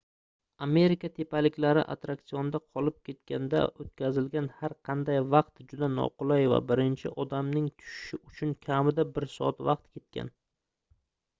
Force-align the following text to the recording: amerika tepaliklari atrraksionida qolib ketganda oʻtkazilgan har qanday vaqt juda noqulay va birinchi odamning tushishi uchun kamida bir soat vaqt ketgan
amerika 0.65 1.09
tepaliklari 1.17 1.81
atrraksionida 1.95 2.61
qolib 2.77 2.95
ketganda 3.09 3.59
oʻtkazilgan 3.83 4.47
har 4.61 4.73
qanday 4.89 5.19
vaqt 5.35 5.61
juda 5.73 5.89
noqulay 5.97 6.47
va 6.53 6.59
birinchi 6.71 7.11
odamning 7.25 7.67
tushishi 7.83 8.19
uchun 8.31 8.55
kamida 8.69 9.07
bir 9.19 9.29
soat 9.35 9.61
vaqt 9.69 9.85
ketgan 9.99 10.33